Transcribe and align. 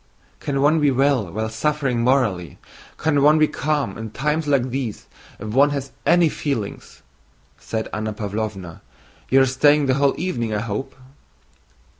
"Can 0.39 0.63
one 0.63 0.79
be 0.79 0.89
well 0.89 1.31
while 1.31 1.47
suffering 1.47 1.99
morally? 2.01 2.57
Can 2.97 3.21
one 3.21 3.37
be 3.37 3.47
calm 3.47 3.99
in 3.99 4.09
times 4.09 4.47
like 4.47 4.71
these 4.71 5.05
if 5.37 5.49
one 5.49 5.69
has 5.69 5.91
any 6.07 6.27
feeling?" 6.27 6.81
said 7.59 7.87
Anna 7.93 8.11
Pávlovna. 8.11 8.81
"You 9.29 9.41
are 9.41 9.45
staying 9.45 9.85
the 9.85 9.93
whole 9.93 10.15
evening, 10.17 10.55
I 10.55 10.61
hope?" 10.61 10.95